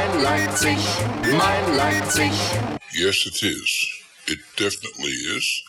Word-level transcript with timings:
Mein 0.00 0.22
Leipzig, 0.22 0.78
mein 1.36 1.76
Leipzig. 1.76 2.32
Yes, 2.92 3.26
it 3.26 3.42
is. 3.42 3.86
It 4.26 4.38
definitely 4.56 5.10
is. 5.36 5.62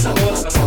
Somos 0.00 0.59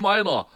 Na 0.00 0.08
freilich 0.08 0.46